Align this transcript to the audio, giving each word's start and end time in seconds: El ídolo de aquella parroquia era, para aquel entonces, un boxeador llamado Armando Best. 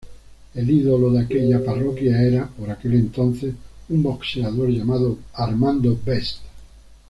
El 0.55 0.67
ídolo 0.67 1.11
de 1.11 1.19
aquella 1.19 1.63
parroquia 1.63 2.23
era, 2.23 2.47
para 2.59 2.73
aquel 2.73 2.95
entonces, 2.95 3.53
un 3.89 4.01
boxeador 4.01 4.69
llamado 4.69 5.19
Armando 5.35 5.95
Best. 6.03 6.39